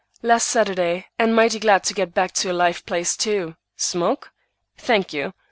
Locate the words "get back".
1.93-2.31